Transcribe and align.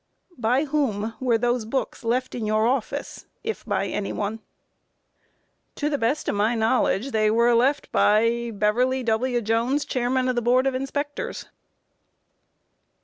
Q. 0.29 0.35
By 0.41 0.65
whom 0.65 1.13
were 1.19 1.37
those 1.37 1.63
books 1.63 2.03
left 2.03 2.33
in 2.33 2.43
your 2.47 2.65
office, 2.65 3.27
if 3.43 3.63
by 3.63 3.85
any 3.85 4.11
one? 4.11 4.39
A. 4.39 4.39
To 5.75 5.91
the 5.91 5.99
best 5.99 6.27
of 6.27 6.33
my 6.33 6.55
knowledge, 6.55 7.11
they 7.11 7.29
were 7.29 7.53
left 7.53 7.91
by 7.91 8.49
Beverly 8.51 9.03
W. 9.03 9.41
Jones, 9.41 9.85
Chairman 9.85 10.27
of 10.27 10.35
the 10.35 10.41
Board 10.41 10.65
of 10.65 10.73
Inspectors. 10.73 11.45